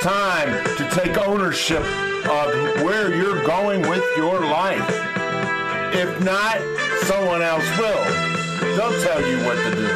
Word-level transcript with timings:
Time 0.00 0.64
to 0.78 0.88
take 0.88 1.18
ownership 1.18 1.82
of 1.82 2.82
where 2.82 3.14
you're 3.14 3.44
going 3.44 3.82
with 3.82 4.02
your 4.16 4.40
life. 4.40 4.88
If 5.94 6.24
not, 6.24 6.56
someone 7.02 7.42
else 7.42 7.68
will. 7.76 8.02
They'll 8.76 9.02
tell 9.02 9.26
you 9.26 9.44
what 9.44 9.56
to 9.56 9.74
do. 9.74 9.88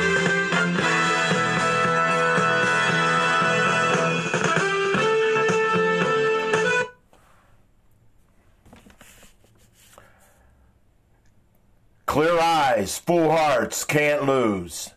Clear 12.05 12.39
eyes, 12.39 12.99
full 12.99 13.31
hearts, 13.31 13.85
can't 13.85 14.25
lose. 14.27 14.91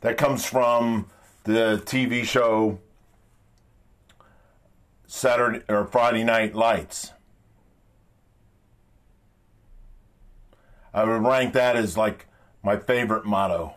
That 0.00 0.16
comes 0.16 0.44
from 0.44 1.06
the 1.44 1.80
TV 1.84 2.24
show 2.24 2.80
Saturday 5.06 5.62
or 5.68 5.86
Friday 5.86 6.24
Night 6.24 6.54
Lights. 6.54 7.12
I 10.92 11.04
would 11.04 11.22
rank 11.22 11.52
that 11.52 11.76
as 11.76 11.96
like 11.96 12.26
my 12.62 12.76
favorite 12.76 13.24
motto. 13.24 13.74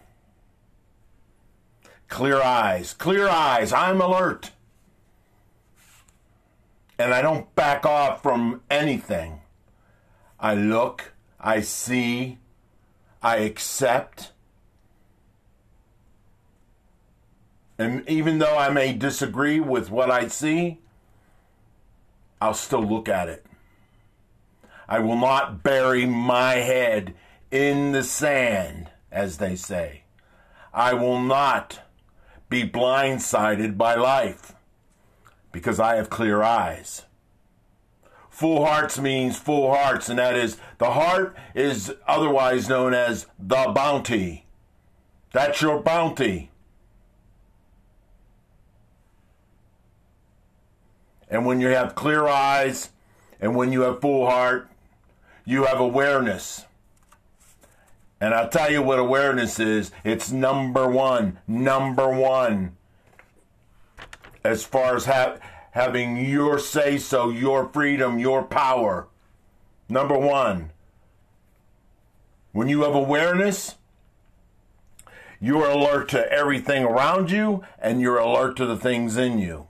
Clear 2.08 2.42
eyes, 2.42 2.94
clear 2.94 3.28
eyes, 3.28 3.72
I'm 3.72 4.02
alert. 4.02 4.52
And 6.98 7.14
I 7.14 7.22
don't 7.22 7.54
back 7.56 7.86
off 7.86 8.24
from 8.24 8.62
anything. 8.70 9.42
I 10.40 10.56
look, 10.56 11.14
I 11.40 11.62
see, 11.62 12.40
I 13.22 13.38
accept. 13.38 14.32
And 17.78 18.10
even 18.10 18.40
though 18.40 18.58
I 18.58 18.70
may 18.70 18.94
disagree 18.94 19.60
with 19.60 19.92
what 19.92 20.10
I 20.10 20.28
see, 20.28 20.80
I'll 22.42 22.54
still 22.54 22.84
look 22.84 23.10
at 23.10 23.30
it. 23.30 23.46
I 24.88 25.00
will 25.00 25.18
not 25.18 25.62
bury 25.62 26.06
my 26.06 26.56
head 26.56 27.14
in 27.52 27.92
the 27.92 28.04
sand, 28.04 28.90
as 29.12 29.38
they 29.38 29.56
say. 29.56 30.04
I 30.74 30.94
will 30.94 31.20
not 31.20 31.82
be 32.50 32.68
blindsided 32.68 33.78
by 33.78 33.96
life 33.96 34.54
because 35.52 35.80
I 35.80 35.96
have 35.96 36.10
clear 36.10 36.42
eyes. 36.42 37.06
Full 38.30 38.66
hearts 38.66 38.98
means 38.98 39.38
full 39.38 39.74
hearts, 39.74 40.08
and 40.08 40.18
that 40.18 40.36
is 40.36 40.58
the 40.78 40.92
heart 40.92 41.36
is 41.54 41.94
otherwise 42.08 42.70
known 42.70 42.94
as 42.94 43.28
the 43.38 43.72
bounty. 43.76 44.46
That's 45.34 45.62
your 45.62 45.82
bounty. 45.82 46.50
And 51.30 51.46
when 51.46 51.62
you 51.62 51.68
have 51.68 51.96
clear 51.96 52.28
eyes 52.28 52.90
and 53.40 53.56
when 53.56 53.72
you 53.72 53.82
have 53.82 54.02
full 54.02 54.30
heart, 54.30 54.70
you 55.46 55.66
have 55.66 55.80
awareness. 55.80 56.66
And 58.22 58.34
I'll 58.34 58.50
tell 58.50 58.72
you 58.72 58.82
what 58.82 59.00
awareness 59.00 59.60
is 59.60 59.92
it's 60.04 60.32
number 60.32 60.90
one, 60.90 61.40
number 61.48 62.10
one. 62.10 62.76
As 64.44 64.64
far 64.64 64.96
as 64.96 65.06
ha- 65.06 65.38
having 65.72 66.18
your 66.18 66.60
say 66.60 66.98
so, 66.98 67.30
your 67.30 67.70
freedom, 67.70 68.20
your 68.20 68.44
power. 68.44 69.08
Number 69.88 70.18
one. 70.18 70.72
When 72.52 72.68
you 72.68 72.82
have 72.82 72.96
awareness, 72.96 73.76
you're 75.40 75.70
alert 75.70 76.10
to 76.10 76.32
everything 76.32 76.84
around 76.84 77.32
you 77.32 77.64
and 77.80 78.02
you're 78.02 78.18
alert 78.18 78.58
to 78.58 78.66
the 78.66 78.76
things 78.76 79.16
in 79.16 79.40
you. 79.40 79.69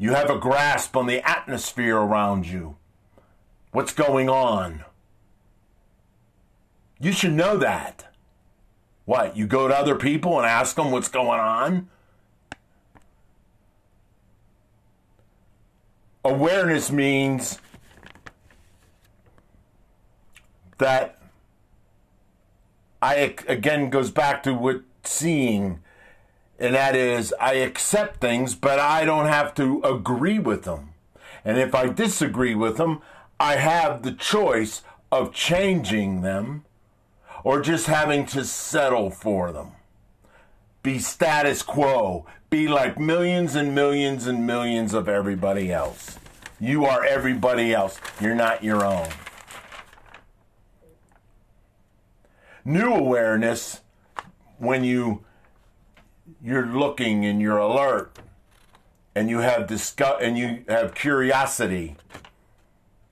You 0.00 0.14
have 0.14 0.30
a 0.30 0.38
grasp 0.38 0.96
on 0.96 1.06
the 1.06 1.20
atmosphere 1.28 1.98
around 1.98 2.46
you. 2.46 2.76
What's 3.72 3.92
going 3.92 4.30
on? 4.30 4.86
You 6.98 7.12
should 7.12 7.34
know 7.34 7.58
that. 7.58 8.10
What? 9.04 9.36
You 9.36 9.46
go 9.46 9.68
to 9.68 9.76
other 9.76 9.94
people 9.94 10.38
and 10.38 10.46
ask 10.46 10.74
them 10.74 10.90
what's 10.90 11.08
going 11.08 11.38
on? 11.38 11.90
Awareness 16.24 16.90
means 16.90 17.58
that 20.78 21.20
I 23.02 23.34
again 23.46 23.90
goes 23.90 24.10
back 24.10 24.42
to 24.44 24.54
what 24.54 24.80
seeing 25.04 25.80
and 26.60 26.74
that 26.74 26.94
is 26.94 27.34
I 27.40 27.54
accept 27.54 28.20
things, 28.20 28.54
but 28.54 28.78
I 28.78 29.04
don't 29.04 29.26
have 29.26 29.54
to 29.56 29.80
agree 29.82 30.38
with 30.38 30.64
them. 30.64 30.90
And 31.44 31.58
if 31.58 31.74
I 31.74 31.88
disagree 31.88 32.54
with 32.54 32.76
them, 32.76 33.00
I 33.40 33.56
have 33.56 34.02
the 34.02 34.12
choice 34.12 34.82
of 35.10 35.32
changing 35.32 36.20
them 36.20 36.64
or 37.42 37.62
just 37.62 37.86
having 37.86 38.26
to 38.26 38.44
settle 38.44 39.10
for 39.10 39.50
them. 39.50 39.72
Be 40.82 40.98
status 40.98 41.62
quo. 41.62 42.26
Be 42.50 42.68
like 42.68 42.98
millions 42.98 43.54
and 43.54 43.74
millions 43.74 44.26
and 44.26 44.46
millions 44.46 44.92
of 44.92 45.08
everybody 45.08 45.72
else. 45.72 46.18
You 46.58 46.84
are 46.84 47.04
everybody 47.04 47.72
else. 47.72 47.98
You're 48.20 48.34
not 48.34 48.62
your 48.62 48.84
own. 48.84 49.08
New 52.64 52.92
awareness, 52.92 53.80
when 54.58 54.84
you 54.84 55.24
you're 56.42 56.66
looking 56.66 57.24
and 57.24 57.40
you're 57.40 57.58
alert. 57.58 58.18
And 59.14 59.28
you 59.28 59.38
have 59.38 59.66
discuss 59.66 60.22
and 60.22 60.38
you 60.38 60.64
have 60.68 60.94
curiosity. 60.94 61.96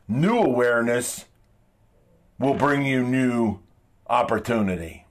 New 0.06 0.38
awareness 0.38 1.24
will 2.38 2.54
bring 2.54 2.86
you 2.86 3.02
new 3.02 3.58
opportunity. 4.08 5.06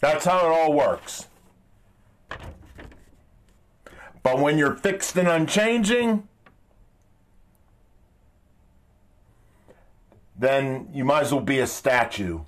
That's 0.00 0.26
how 0.26 0.46
it 0.46 0.50
all 0.50 0.74
works. 0.74 1.28
But 4.22 4.38
when 4.38 4.58
you're 4.58 4.76
fixed 4.76 5.16
and 5.16 5.28
unchanging 5.28 6.28
then 10.36 10.88
you 10.92 11.04
might 11.04 11.22
as 11.22 11.32
well 11.32 11.40
be 11.40 11.60
a 11.60 11.66
statue 11.66 12.40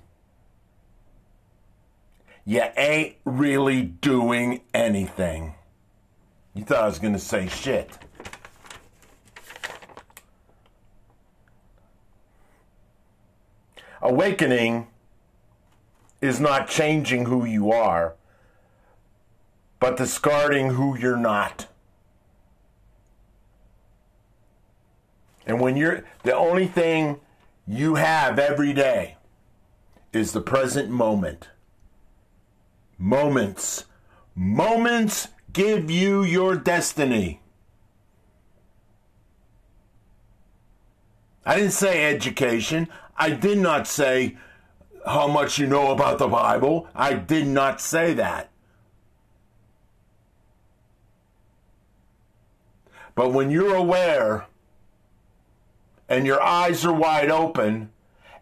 you 2.47 2.63
ain't 2.77 3.17
really 3.25 3.81
doing 3.81 4.61
anything. 4.73 5.55
You 6.53 6.63
thought 6.63 6.81
I 6.81 6.85
was 6.85 6.97
going 6.97 7.11
to 7.11 7.19
say 7.19 7.49
shit. 7.49 7.91
Awakening 14.01 14.87
is 16.21 16.39
not 16.39 16.69
changing 16.69 17.25
who 17.25 17.43
you 17.43 17.73
are, 17.73 18.15
but 19.81 19.97
discarding 19.97 20.69
who 20.69 20.97
you're 20.97 21.17
not. 21.17 21.67
And 25.45 25.59
when 25.59 25.75
you're 25.75 26.05
the 26.23 26.33
only 26.33 26.67
thing 26.67 27.19
you 27.67 27.95
have 27.95 28.39
every 28.39 28.71
day 28.71 29.17
is 30.13 30.31
the 30.31 30.39
present 30.39 30.89
moment 30.89 31.49
moments. 32.97 33.85
Moments 34.35 35.29
give 35.53 35.89
you 35.89 36.23
your 36.23 36.55
destiny. 36.55 37.41
I 41.45 41.55
didn't 41.55 41.71
say 41.71 42.13
education. 42.13 42.89
I 43.17 43.31
did 43.31 43.57
not 43.57 43.87
say 43.87 44.37
how 45.05 45.27
much 45.27 45.57
you 45.57 45.65
know 45.65 45.91
about 45.91 46.19
the 46.19 46.27
Bible. 46.27 46.87
I 46.93 47.13
did 47.13 47.47
not 47.47 47.79
say 47.79 48.13
that. 48.13 48.49
But 53.15 53.31
when 53.31 53.49
you're 53.49 53.73
aware 53.73 54.45
and 56.07 56.27
your 56.27 56.41
eyes 56.41 56.85
are 56.85 56.93
wide 56.93 57.31
open 57.31 57.91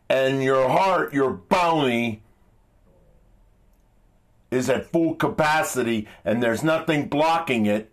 and 0.09 0.43
your 0.43 0.67
heart, 0.67 1.13
your 1.13 1.31
bounty 1.31 2.23
is 4.55 4.69
at 4.69 4.91
full 4.91 5.15
capacity 5.15 6.07
and 6.23 6.41
there's 6.41 6.63
nothing 6.63 7.07
blocking 7.07 7.65
it, 7.65 7.91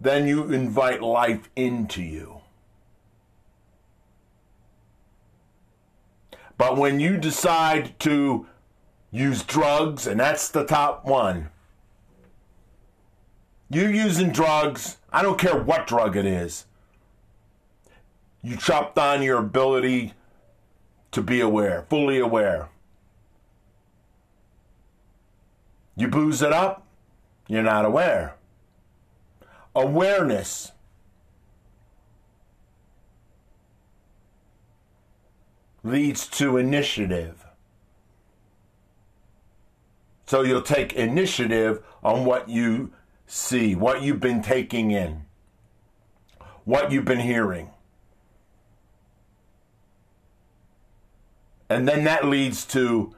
then 0.00 0.26
you 0.26 0.52
invite 0.52 1.02
life 1.02 1.48
into 1.56 2.02
you. 2.02 2.40
But 6.56 6.76
when 6.76 7.00
you 7.00 7.16
decide 7.16 7.98
to 8.00 8.46
use 9.10 9.42
drugs, 9.42 10.06
and 10.06 10.20
that's 10.20 10.48
the 10.48 10.64
top 10.64 11.04
one, 11.04 11.50
you're 13.70 13.92
using 13.92 14.30
drugs, 14.30 14.98
I 15.12 15.22
don't 15.22 15.38
care 15.38 15.60
what 15.60 15.86
drug 15.86 16.16
it 16.16 16.26
is, 16.26 16.66
you 18.42 18.56
chop 18.56 18.94
down 18.94 19.22
your 19.22 19.38
ability 19.38 20.12
to 21.12 21.22
be 21.22 21.40
aware, 21.40 21.86
fully 21.88 22.18
aware. 22.18 22.68
You 25.96 26.08
booze 26.08 26.42
it 26.42 26.52
up, 26.52 26.86
you're 27.48 27.62
not 27.62 27.84
aware. 27.84 28.36
Awareness. 29.74 30.72
leads 35.84 36.26
to 36.26 36.56
initiative. 36.56 37.44
So 40.26 40.42
you'll 40.42 40.62
take 40.62 40.94
initiative 40.94 41.84
on 42.02 42.24
what 42.24 42.48
you 42.48 42.90
see, 43.26 43.74
what 43.74 44.02
you've 44.02 44.20
been 44.20 44.42
taking 44.42 44.90
in, 44.90 45.26
what 46.64 46.90
you've 46.90 47.04
been 47.04 47.20
hearing. 47.20 47.70
And 51.68 51.86
then 51.86 52.04
that 52.04 52.24
leads 52.24 52.64
to 52.66 53.14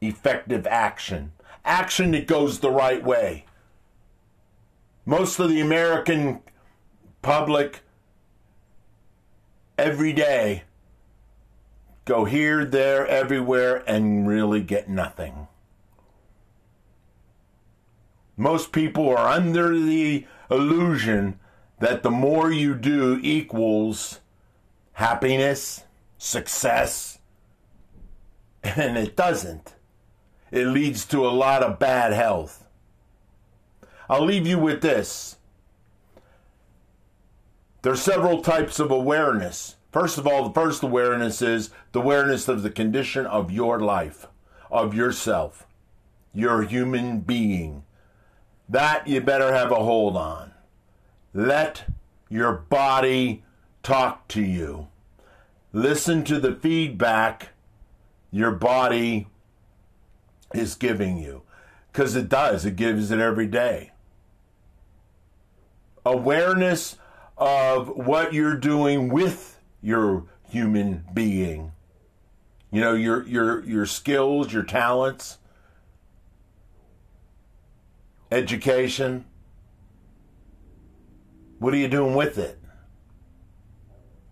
effective 0.00 0.66
action. 0.66 1.32
Action 1.64 2.12
that 2.12 2.26
goes 2.26 2.60
the 2.60 2.70
right 2.70 3.04
way. 3.04 3.44
Most 5.04 5.38
of 5.38 5.48
the 5.48 5.60
American 5.60 6.40
public 7.22 7.80
every 9.76 10.12
day 10.12 10.64
go 12.04 12.24
here, 12.24 12.64
there, 12.64 13.06
everywhere, 13.06 13.84
and 13.86 14.26
really 14.26 14.62
get 14.62 14.88
nothing. 14.88 15.48
Most 18.36 18.72
people 18.72 19.08
are 19.10 19.28
under 19.28 19.78
the 19.78 20.26
illusion 20.50 21.38
that 21.78 22.02
the 22.02 22.10
more 22.10 22.50
you 22.50 22.74
do 22.74 23.18
equals 23.22 24.20
happiness, 24.92 25.84
success, 26.18 27.18
and 28.62 28.96
it 28.96 29.16
doesn't. 29.16 29.74
It 30.50 30.66
leads 30.66 31.04
to 31.06 31.26
a 31.26 31.30
lot 31.30 31.62
of 31.62 31.78
bad 31.78 32.12
health. 32.12 32.66
I'll 34.08 34.24
leave 34.24 34.46
you 34.46 34.58
with 34.58 34.80
this. 34.80 35.36
There's 37.82 38.02
several 38.02 38.42
types 38.42 38.78
of 38.78 38.90
awareness. 38.90 39.76
First 39.92 40.18
of 40.18 40.26
all, 40.26 40.48
the 40.48 40.54
first 40.54 40.82
awareness 40.82 41.40
is 41.40 41.70
the 41.92 42.00
awareness 42.00 42.48
of 42.48 42.62
the 42.62 42.70
condition 42.70 43.26
of 43.26 43.50
your 43.50 43.80
life, 43.80 44.26
of 44.70 44.94
yourself, 44.94 45.66
your 46.34 46.62
human 46.62 47.20
being. 47.20 47.84
That 48.68 49.08
you 49.08 49.20
better 49.20 49.52
have 49.52 49.72
a 49.72 49.76
hold 49.76 50.16
on. 50.16 50.52
Let 51.32 51.84
your 52.28 52.52
body 52.52 53.44
talk 53.82 54.28
to 54.28 54.42
you. 54.42 54.88
Listen 55.72 56.24
to 56.24 56.38
the 56.38 56.54
feedback 56.54 57.50
your 58.30 58.52
body 58.52 59.26
is 60.54 60.74
giving 60.74 61.18
you. 61.18 61.42
Because 61.92 62.14
it 62.16 62.28
does, 62.28 62.64
it 62.64 62.76
gives 62.76 63.10
it 63.10 63.18
every 63.18 63.46
day. 63.46 63.90
Awareness 66.04 66.96
of 67.36 67.88
what 67.88 68.32
you're 68.32 68.56
doing 68.56 69.08
with 69.08 69.58
your 69.82 70.24
human 70.48 71.04
being. 71.12 71.72
You 72.70 72.80
know, 72.80 72.94
your 72.94 73.26
your 73.26 73.64
your 73.64 73.86
skills, 73.86 74.52
your 74.52 74.62
talents, 74.62 75.38
education. 78.30 79.24
What 81.58 81.74
are 81.74 81.78
you 81.78 81.88
doing 81.88 82.14
with 82.14 82.38
it? 82.38 82.58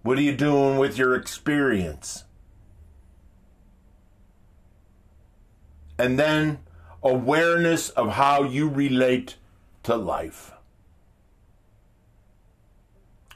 What 0.02 0.16
are 0.16 0.22
you 0.22 0.36
doing 0.36 0.78
with 0.78 0.96
your 0.96 1.14
experience? 1.14 2.24
And 5.98 6.18
then 6.18 6.60
awareness 7.02 7.90
of 7.90 8.10
how 8.10 8.44
you 8.44 8.68
relate 8.68 9.36
to 9.84 9.96
life. 9.96 10.52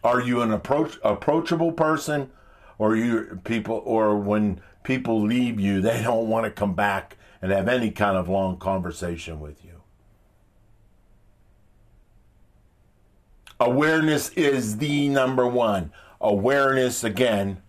Are 0.05 0.21
you 0.21 0.43
an 0.43 0.53
approach 0.53 0.99
approachable 1.05 1.73
person, 1.73 2.31
or 2.79 2.97
you 2.97 3.41
people, 3.45 3.83
or 3.85 4.17
when 4.17 4.61
people 4.83 5.21
leave 5.21 5.61
you, 5.61 5.81
they 5.81 6.03
don't 6.03 6.29
want 6.29 6.45
to 6.45 6.51
come 6.51 6.75
back 6.75 7.17
and 7.41 7.53
have 7.53 7.69
any 7.69 7.91
kind 7.91 8.17
of 8.17 8.29
long 8.29 8.59
conversation 8.59 9.39
with 9.41 9.65
you? 9.65 9.83
Awareness 13.61 14.31
is 14.31 14.79
the 14.79 15.09
number 15.09 15.47
one. 15.47 15.93
Awareness 16.21 17.05
again 17.05 17.63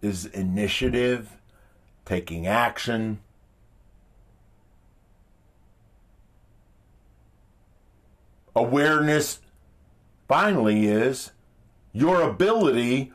is 0.00 0.24
initiative, 0.24 1.35
taking 2.06 2.46
action. 2.46 3.18
Awareness 8.54 9.40
finally 10.26 10.86
is 10.86 11.32
your 11.92 12.22
ability 12.22 13.12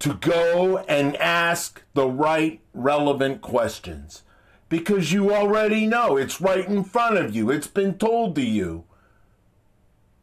to 0.00 0.14
go 0.14 0.78
and 0.88 1.16
ask 1.16 1.82
the 1.94 2.06
right 2.06 2.60
relevant 2.74 3.40
questions 3.40 4.22
because 4.68 5.12
you 5.12 5.32
already 5.32 5.86
know 5.86 6.16
it's 6.16 6.40
right 6.40 6.66
in 6.66 6.84
front 6.84 7.16
of 7.16 7.34
you. 7.34 7.50
It's 7.50 7.66
been 7.66 7.96
told 7.96 8.34
to 8.34 8.42
you 8.42 8.84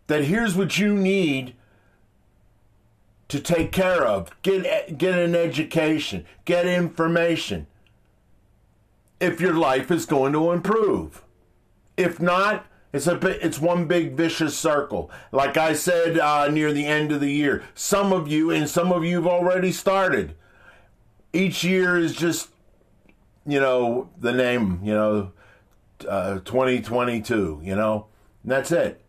that 0.08 0.26
here's 0.26 0.56
what 0.56 0.78
you 0.78 0.94
need 0.94 1.56
to 3.28 3.40
take 3.40 3.72
care 3.72 4.06
of. 4.06 4.30
Get 4.42 4.98
get 4.98 5.18
an 5.18 5.36
education, 5.36 6.26
get 6.46 6.66
information. 6.66 7.68
If 9.20 9.42
your 9.42 9.54
life 9.54 9.92
is 9.92 10.06
going 10.06 10.34
to 10.34 10.52
improve. 10.52 11.24
If 11.96 12.22
not, 12.22 12.68
it's 12.94 13.08
a 13.08 13.46
it's 13.46 13.60
one 13.60 13.86
big 13.86 14.14
vicious 14.14 14.58
circle. 14.58 15.12
Like 15.32 15.58
I 15.58 15.74
said 15.74 16.18
uh, 16.18 16.48
near 16.50 16.72
the 16.72 16.86
end 16.86 17.12
of 17.12 17.20
the 17.20 17.32
year, 17.32 17.64
some 17.74 18.14
of 18.14 18.28
you 18.28 18.50
and 18.50 18.70
some 18.70 18.94
of 18.94 19.04
you 19.04 19.18
have 19.18 19.28
already 19.28 19.72
started. 19.72 20.36
Each 21.34 21.64
year 21.64 21.98
is 21.98 22.16
just, 22.16 22.50
you 23.46 23.60
know, 23.60 24.10
the 24.20 24.32
name, 24.32 24.80
you 24.84 24.94
know, 24.94 25.32
uh, 26.08 26.40
2022. 26.40 27.62
You 27.64 27.76
know, 27.76 28.08
and 28.44 28.52
that's 28.52 28.72
it. 28.72 29.02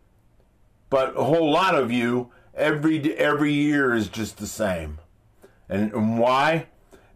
But 0.89 1.15
a 1.15 1.23
whole 1.23 1.51
lot 1.51 1.75
of 1.75 1.91
you, 1.91 2.31
every 2.53 3.15
every 3.15 3.53
year 3.53 3.93
is 3.93 4.09
just 4.09 4.37
the 4.37 4.47
same, 4.47 4.99
and, 5.69 5.93
and 5.93 6.19
why? 6.19 6.67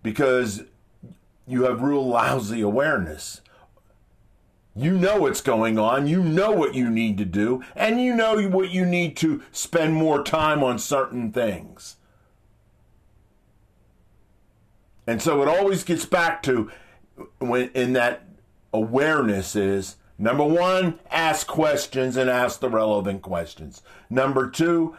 Because 0.02 0.64
you 1.48 1.64
have 1.64 1.82
real 1.82 2.06
lousy 2.06 2.62
awareness 2.62 3.42
you 4.76 4.98
know 4.98 5.22
what's 5.22 5.42
going 5.42 5.78
on. 5.78 6.08
You 6.08 6.24
know 6.24 6.52
what 6.52 6.74
you 6.74 6.90
need 6.90 7.18
to 7.20 7.26
do. 7.26 7.64
And 7.76 8.02
you 8.02 8.16
know 8.16 8.48
what 8.50 8.72
you 8.72 8.86
need 8.86 9.16
to 9.18 9.44
spend 9.52 9.94
more 9.94 10.24
time 10.24 10.64
on 10.64 10.80
certain 10.80 11.32
things. 11.32 11.98
And 15.06 15.22
so 15.22 15.42
it 15.42 15.48
always 15.48 15.84
gets 15.84 16.06
back 16.06 16.42
to 16.44 16.72
when 17.40 17.70
in 17.74 17.94
that 17.94 18.24
awareness 18.74 19.56
is 19.56 19.98
number 20.18 20.46
one, 20.46 21.00
ask 21.12 21.46
questions 21.46 22.16
and 22.16 22.30
ask 22.30 22.60
the 22.60 22.70
relevant 22.70 23.22
questions. 23.22 23.84
Number 24.10 24.50
two, 24.50 24.98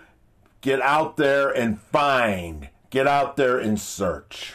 get 0.60 0.80
out 0.82 1.16
there 1.16 1.50
and 1.50 1.80
find, 1.80 2.68
get 2.90 3.06
out 3.08 3.36
there 3.36 3.58
and 3.58 3.80
search. 3.80 4.54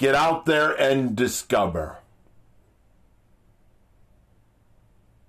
Get 0.00 0.14
out 0.14 0.46
there 0.46 0.72
and 0.80 1.14
discover. 1.14 1.98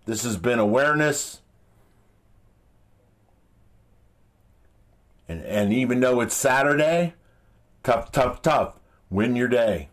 This 0.06 0.24
has 0.24 0.38
been 0.38 0.60
awareness. 0.60 1.42
And, 5.28 5.44
and 5.44 5.74
even 5.74 6.00
though 6.00 6.22
it's 6.22 6.34
Saturday, 6.34 7.16
tough, 7.84 8.14
tough, 8.14 8.42
tough. 8.42 8.80
Win 9.10 9.36
your 9.36 9.50
day. 9.50 9.90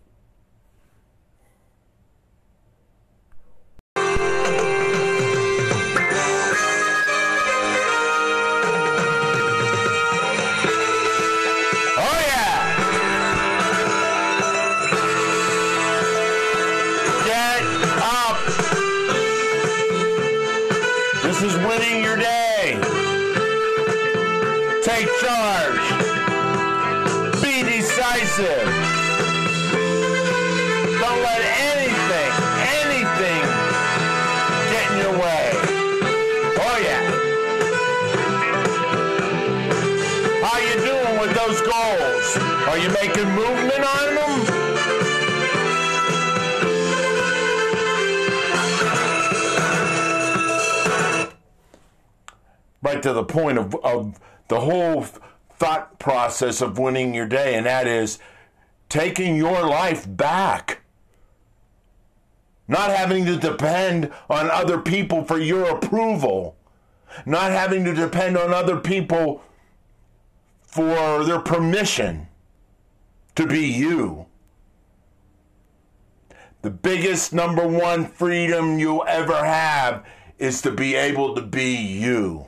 How 40.40 40.58
you 40.60 40.74
doing 40.74 41.20
with 41.20 41.34
those 41.34 41.60
goals? 41.62 42.36
Are 42.68 42.78
you 42.78 42.90
making 42.90 43.28
movement 43.34 43.84
on 43.84 44.14
them? 44.14 44.46
Right 52.82 53.02
to 53.02 53.12
the 53.12 53.24
point 53.24 53.58
of, 53.58 53.74
of 53.84 54.20
the 54.46 54.60
whole 54.60 55.04
thought 55.58 55.98
process 55.98 56.60
of 56.60 56.78
winning 56.78 57.14
your 57.14 57.26
day, 57.26 57.54
and 57.54 57.66
that 57.66 57.86
is 57.86 58.18
taking 58.88 59.36
your 59.36 59.66
life 59.66 60.06
back. 60.08 60.80
Not 62.66 62.90
having 62.90 63.24
to 63.26 63.36
depend 63.36 64.12
on 64.28 64.50
other 64.50 64.78
people 64.78 65.24
for 65.24 65.38
your 65.38 65.70
approval. 65.70 66.56
Not 67.24 67.50
having 67.50 67.84
to 67.84 67.94
depend 67.94 68.36
on 68.36 68.52
other 68.52 68.78
people 68.78 69.42
for 70.62 71.24
their 71.24 71.40
permission 71.40 72.28
to 73.34 73.46
be 73.46 73.66
you. 73.66 74.26
The 76.62 76.70
biggest 76.70 77.32
number 77.32 77.66
one 77.66 78.04
freedom 78.06 78.78
you'll 78.78 79.04
ever 79.08 79.44
have 79.44 80.04
is 80.38 80.60
to 80.62 80.70
be 80.70 80.94
able 80.94 81.34
to 81.34 81.42
be 81.42 81.74
you. 81.76 82.46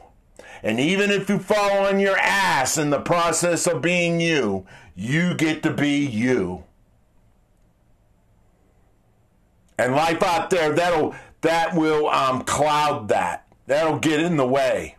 And 0.62 0.78
even 0.78 1.10
if 1.10 1.28
you 1.28 1.38
fall 1.38 1.86
on 1.86 2.00
your 2.00 2.18
ass 2.18 2.76
in 2.76 2.90
the 2.90 3.00
process 3.00 3.66
of 3.66 3.82
being 3.82 4.20
you, 4.20 4.66
you 4.94 5.34
get 5.34 5.62
to 5.62 5.72
be 5.72 6.04
you. 6.04 6.64
And 9.78 9.94
life 9.94 10.22
out 10.22 10.50
there, 10.50 10.72
that'll 10.72 11.14
that 11.40 11.74
will 11.74 12.08
um, 12.08 12.42
cloud 12.42 13.08
that. 13.08 13.46
That'll 13.66 13.98
get 13.98 14.20
in 14.20 14.36
the 14.36 14.46
way. 14.46 14.96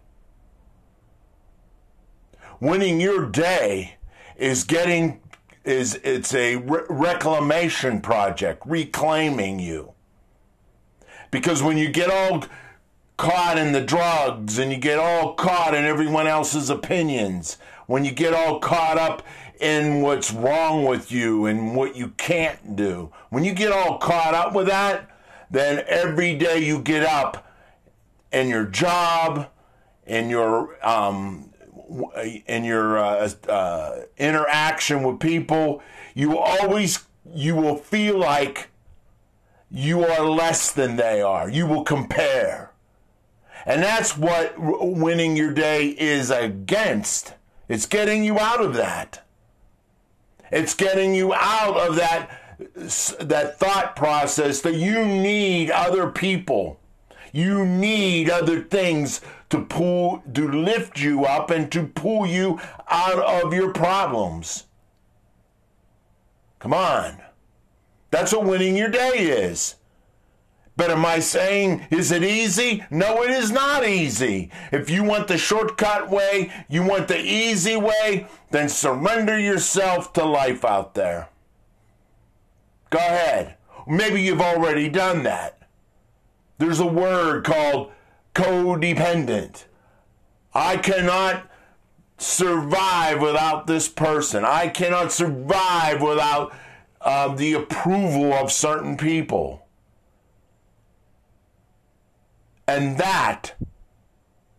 Winning 2.60 3.00
your 3.00 3.28
day 3.28 3.98
is 4.38 4.64
getting 4.64 5.20
is 5.64 6.00
it's 6.04 6.34
a 6.34 6.56
re- 6.56 6.82
reclamation 6.90 8.02
project, 8.02 8.64
reclaiming 8.66 9.60
you. 9.60 9.94
Because 11.30 11.62
when 11.62 11.78
you 11.78 11.90
get 11.90 12.10
all 12.10 12.44
caught 13.18 13.58
in 13.58 13.72
the 13.72 13.82
drugs 13.82 14.58
and 14.58 14.72
you 14.72 14.78
get 14.78 15.00
all 15.00 15.34
caught 15.34 15.74
in 15.74 15.86
everyone 15.86 16.28
else's 16.28 16.70
opinions, 16.70 17.58
when 17.88 18.06
you 18.06 18.12
get 18.12 18.34
all 18.34 18.60
caught 18.60 18.98
up 18.98 19.24
in 19.60 20.02
what's 20.02 20.32
wrong 20.32 20.86
with 20.86 21.12
you 21.12 21.46
and 21.46 21.76
what 21.76 21.96
you 21.96 22.10
can't 22.18 22.76
do, 22.76 23.12
when 23.30 23.44
you 23.44 23.54
get 23.54 23.72
all 23.72 23.98
caught 23.98 24.34
up 24.34 24.54
with 24.54 24.68
that, 24.68 25.10
then 25.50 25.84
every 25.88 26.36
day 26.36 26.60
you 26.60 26.80
get 26.80 27.04
up 27.04 27.52
in 28.32 28.48
your 28.48 28.66
job, 28.66 29.50
in 30.06 30.30
your 30.30 30.78
um, 30.88 31.52
in 32.48 32.64
your 32.64 32.98
uh, 32.98 33.30
uh, 33.50 34.02
interaction 34.18 35.04
with 35.04 35.20
people, 35.20 35.82
you 36.16 36.38
always 36.38 37.06
you 37.34 37.56
will 37.56 37.76
feel 37.76 38.18
like 38.18 38.70
you 39.70 40.04
are 40.04 40.26
less 40.26 40.72
than 40.72 40.96
they 40.96 41.22
are. 41.22 41.50
You 41.50 41.66
will 41.66 41.84
compare. 41.84 42.71
And 43.66 43.84
that's 43.84 44.18
what 44.18 44.56
winning 44.58 45.36
your 45.36 45.54
day 45.54 45.88
is 45.90 46.30
against. 46.32 47.34
It's 47.68 47.86
getting 47.86 48.24
you 48.24 48.40
out 48.40 48.62
of 48.62 48.74
that. 48.74 49.26
It's 50.52 50.74
getting 50.74 51.16
you 51.16 51.34
out 51.34 51.78
of 51.78 51.96
that 51.96 52.38
that 53.20 53.60
thought 53.60 53.96
process 53.96 54.62
that 54.62 54.76
you 54.76 55.04
need 55.06 55.72
other 55.72 56.12
people. 56.12 56.80
You 57.32 57.66
need 57.66 58.30
other 58.30 58.62
things 58.62 59.22
to 59.50 59.62
pull 59.62 60.24
to 60.34 60.48
lift 60.48 61.00
you 61.00 61.26
up 61.26 61.50
and 61.50 61.72
to 61.72 61.88
pull 61.88 62.28
you 62.28 62.60
out 62.90 63.20
of 63.20 63.54
your 63.54 63.74
problems. 63.74 64.66
Come 66.60 66.74
on. 66.74 67.20
That's 68.12 68.34
what 68.34 68.46
winning 68.46 68.76
your 68.76 68.90
day 68.90 69.14
is. 69.14 69.76
But 70.78 70.90
am 70.90 71.06
I 71.06 71.20
saying, 71.20 71.86
is 71.92 72.12
it 72.12 72.24
easy? 72.24 72.84
No, 72.90 73.24
it 73.24 73.30
is 73.30 73.52
not 73.52 73.86
easy. 73.86 74.50
If 74.72 74.90
you 74.90 75.04
want 75.04 75.28
the 75.28 75.38
shortcut 75.38 76.10
way, 76.10 76.52
you 76.70 76.84
want 76.84 77.08
the 77.08 77.20
easy 77.20 77.76
way, 77.76 78.28
then 78.52 78.70
surrender 78.70 79.38
yourself 79.38 80.14
to 80.14 80.24
life 80.24 80.64
out 80.64 80.94
there. 80.94 81.30
Go 82.90 83.00
ahead. 83.00 83.58
Maybe 83.88 84.22
you've 84.22 84.42
already 84.42 84.90
done 84.90 85.24
that. 85.24 85.68
There's 86.58 86.80
a 86.80 86.86
word 86.86 87.44
called 87.44 87.92
codependent. 88.34 89.66
I 90.54 90.78
cannot 90.78 91.50
survive 92.18 93.22
without 93.22 93.68
this 93.68 93.90
person. 93.90 94.46
I 94.46 94.68
cannot 94.68 95.12
survive 95.12 96.02
without 96.02 96.54
uh, 97.02 97.34
the 97.36 97.54
approval 97.54 98.34
of 98.34 98.52
certain 98.52 98.96
people. 98.96 99.61
And 102.72 102.98
that 103.00 103.56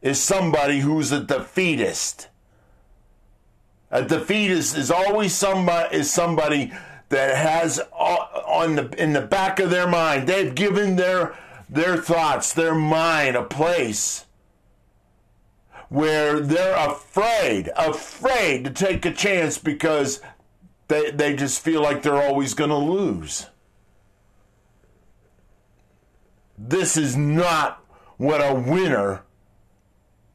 is 0.03 0.21
somebody 0.21 0.81
who's 0.81 1.13
a 1.13 1.21
defeatist. 1.21 2.29
A 3.91 4.03
defeatist 4.03 4.77
is 4.77 4.91
always 4.91 5.33
somebody 5.33 5.97
is 5.97 6.13
somebody 6.13 6.73
that 7.09 7.35
has 7.37 7.81
on 7.91 8.77
the 8.77 9.03
in 9.03 9.15
the 9.15 9.23
back 9.23 9.59
of 9.61 9.71
their 9.71 9.89
mind 9.89 10.27
they've 10.27 10.55
given 10.55 10.97
their 10.97 11.35
their 11.71 11.97
thoughts, 11.97 12.53
their 12.53 12.75
mind 12.75 13.35
a 13.35 13.45
place 13.45 14.27
where 15.89 16.39
they're 16.39 16.77
afraid, 16.77 17.71
afraid 17.77 18.65
to 18.65 18.71
take 18.71 19.07
a 19.07 19.13
chance 19.13 19.57
because 19.57 20.21
they 20.89 21.11
they 21.13 21.35
just 21.35 21.63
feel 21.63 21.81
like 21.81 22.03
they're 22.03 22.23
always 22.23 22.53
going 22.53 22.71
to 22.71 22.77
lose. 22.77 23.47
This 26.59 26.99
is 26.99 27.17
not 27.17 27.82
what 28.23 28.41
a 28.41 28.55
winner 28.55 29.25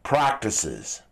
practices. 0.04 1.04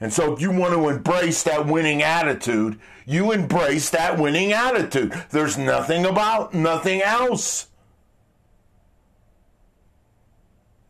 And 0.00 0.12
so, 0.12 0.32
if 0.32 0.40
you 0.40 0.50
want 0.50 0.74
to 0.74 0.88
embrace 0.88 1.44
that 1.44 1.66
winning 1.66 2.02
attitude, 2.02 2.80
you 3.06 3.30
embrace 3.30 3.88
that 3.90 4.18
winning 4.18 4.52
attitude. 4.52 5.12
There's 5.30 5.56
nothing 5.56 6.04
about 6.04 6.52
nothing 6.52 7.00
else. 7.00 7.68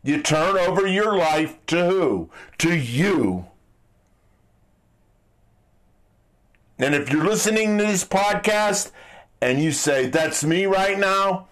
You 0.01 0.23
turn 0.23 0.57
over 0.57 0.87
your 0.87 1.15
life 1.15 1.63
to 1.67 1.85
who? 1.85 2.31
To 2.57 2.75
you. 2.75 3.45
And 6.79 6.95
if 6.95 7.11
you're 7.11 7.23
listening 7.23 7.77
to 7.77 7.83
this 7.83 8.03
podcast 8.03 8.91
and 9.39 9.61
you 9.61 9.71
say, 9.71 10.07
That's 10.07 10.43
me 10.43 10.65
right 10.65 10.97
now, 10.97 11.49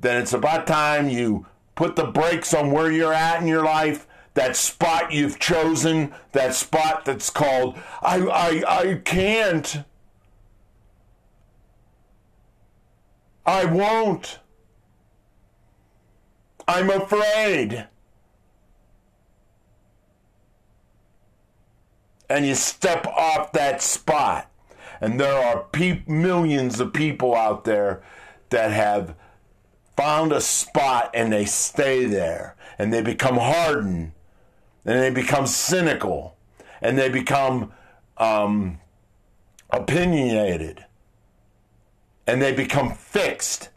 then 0.00 0.22
it's 0.22 0.32
about 0.32 0.66
time 0.66 1.10
you 1.10 1.44
put 1.76 1.94
the 1.94 2.06
brakes 2.06 2.52
on 2.52 2.72
where 2.72 2.90
you're 2.90 3.14
at 3.14 3.40
in 3.40 3.46
your 3.46 3.64
life 3.64 4.06
that 4.34 4.56
spot 4.56 5.12
you've 5.12 5.38
chosen 5.38 6.12
that 6.32 6.54
spot 6.54 7.04
that's 7.04 7.30
called 7.30 7.78
i 8.02 8.18
i 8.18 8.80
i 8.82 8.94
can't. 9.04 9.84
I 13.46 13.64
won't. 13.64 14.40
I'm 16.66 16.90
afraid. 16.90 17.86
And 22.28 22.44
you 22.44 22.56
step 22.56 23.06
off 23.06 23.52
that 23.52 23.80
spot. 23.80 24.50
And 25.00 25.20
there 25.20 25.40
are 25.46 25.64
pe- 25.70 26.02
millions 26.08 26.80
of 26.80 26.92
people 26.92 27.36
out 27.36 27.64
there 27.64 28.02
that 28.50 28.72
have 28.72 29.14
found 29.96 30.32
a 30.32 30.40
spot 30.40 31.10
and 31.14 31.32
they 31.32 31.44
stay 31.44 32.04
there 32.04 32.54
and 32.78 32.92
they 32.92 33.02
become 33.02 33.36
hardened 33.36 34.12
and 34.84 35.00
they 35.00 35.10
become 35.10 35.46
cynical 35.46 36.36
and 36.80 36.98
they 36.98 37.08
become 37.08 37.72
um, 38.18 38.78
opinionated 39.70 40.84
and 42.26 42.42
they 42.42 42.52
become 42.52 42.92
fixed 42.92 43.70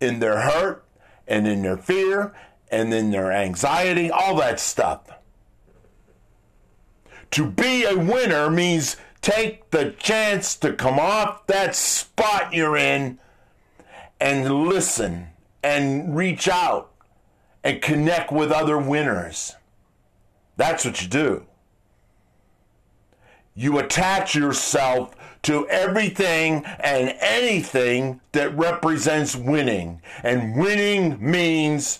in 0.00 0.18
their 0.18 0.40
hurt 0.40 0.84
and 1.26 1.46
in 1.46 1.62
their 1.62 1.76
fear 1.76 2.34
and 2.70 2.92
in 2.92 3.10
their 3.10 3.32
anxiety, 3.32 4.10
all 4.10 4.36
that 4.36 4.60
stuff. 4.60 5.00
To 7.32 7.50
be 7.50 7.84
a 7.84 7.96
winner 7.96 8.50
means 8.50 8.96
take 9.20 9.70
the 9.70 9.90
chance 9.98 10.56
to 10.56 10.72
come 10.72 10.98
off 10.98 11.46
that 11.46 11.74
spot 11.74 12.52
you're 12.52 12.76
in 12.76 13.18
and 14.20 14.68
listen 14.68 15.28
and 15.66 16.16
reach 16.16 16.46
out 16.46 16.92
and 17.64 17.82
connect 17.82 18.30
with 18.30 18.52
other 18.52 18.78
winners. 18.78 19.56
That's 20.56 20.84
what 20.84 21.02
you 21.02 21.08
do. 21.08 21.44
You 23.56 23.80
attach 23.80 24.36
yourself 24.36 25.16
to 25.42 25.68
everything 25.68 26.64
and 26.78 27.16
anything 27.18 28.20
that 28.30 28.56
represents 28.56 29.34
winning. 29.34 30.02
And 30.22 30.56
winning 30.56 31.18
means, 31.20 31.98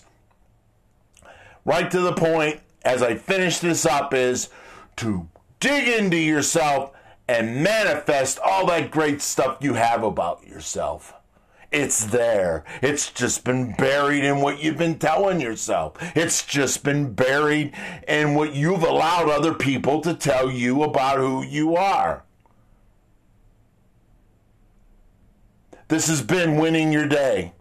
right 1.65 1.91
to 1.91 1.99
the 1.99 2.13
point, 2.13 2.61
as 2.85 3.03
I 3.03 3.15
finish 3.15 3.59
this 3.59 3.85
up, 3.85 4.13
is 4.13 4.47
to 4.95 5.27
dig 5.59 5.89
into 5.89 6.15
yourself 6.17 6.91
and 7.27 7.61
manifest 7.63 8.39
all 8.39 8.65
that 8.67 8.91
great 8.91 9.21
stuff 9.21 9.57
you 9.59 9.73
have 9.73 10.03
about 10.03 10.47
yourself. 10.47 11.16
It's 11.77 12.05
there. 12.05 12.63
It's 12.81 13.11
just 13.11 13.43
been 13.43 13.73
buried 13.73 14.23
in 14.23 14.41
what 14.41 14.63
you've 14.63 14.79
been 14.79 14.97
telling 14.97 15.39
yourself. 15.39 15.93
It's 16.15 16.43
just 16.43 16.83
been 16.83 17.13
buried 17.13 17.71
in 18.07 18.33
what 18.33 18.55
you've 18.55 18.81
allowed 18.81 19.29
other 19.29 19.53
people 19.53 20.01
to 20.01 20.15
tell 20.15 20.49
you 20.49 20.81
about 20.81 21.17
who 21.19 21.43
you 21.43 21.75
are. 21.75 22.23
This 25.87 26.07
has 26.07 26.23
been 26.23 26.57
winning 26.57 26.91
your 26.91 27.07
day. 27.07 27.53